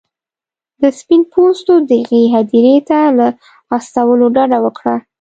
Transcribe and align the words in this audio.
د 0.81 0.83
سپین 0.99 1.21
پوستو 1.33 1.73
دغې 1.91 2.23
هدیرې 2.35 2.77
ته 2.89 2.99
له 3.17 3.27
استولو 3.75 4.27
ډډه 4.35 4.59
وکړه. 4.65 4.95